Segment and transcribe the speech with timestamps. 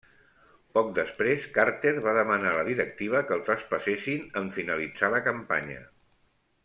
[0.77, 5.85] Poc després, Carter va demanar a la directiva que el traspassessin en finalitzar la campanya.